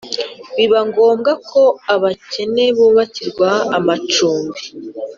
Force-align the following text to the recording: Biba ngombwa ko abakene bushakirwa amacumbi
Biba 0.55 0.79
ngombwa 0.89 1.31
ko 1.49 1.61
abakene 1.93 2.63
bushakirwa 2.77 3.49
amacumbi 3.77 4.59